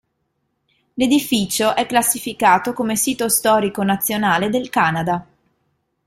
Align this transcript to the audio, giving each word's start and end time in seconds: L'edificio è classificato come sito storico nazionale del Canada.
L'edificio 0.95 1.75
è 1.75 1.85
classificato 1.85 2.73
come 2.73 2.95
sito 2.95 3.29
storico 3.29 3.83
nazionale 3.83 4.49
del 4.49 4.67
Canada. 4.71 5.27